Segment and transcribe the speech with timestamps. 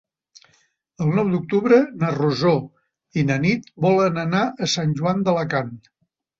[1.05, 2.55] El nou d'octubre na Rosó
[3.23, 5.75] i na Nit volen anar a Sant Joan d'Alacant.